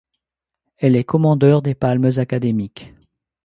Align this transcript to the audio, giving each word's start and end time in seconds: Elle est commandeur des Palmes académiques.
Elle 0.77 0.95
est 0.95 1.03
commandeur 1.03 1.61
des 1.61 1.75
Palmes 1.75 2.09
académiques. 2.17 2.95